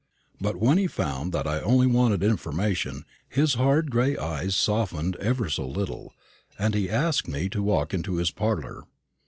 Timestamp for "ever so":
5.17-5.67